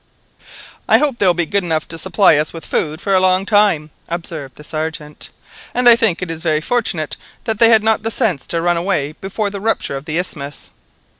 [0.89, 3.45] "I hope they will be good enough to supply us with food for a long
[3.45, 5.29] time," observed the Sergeant,"
[5.75, 8.77] and I think it is very fortunate that they had not the sense to run
[8.77, 10.71] away before the rupture of the isthmus."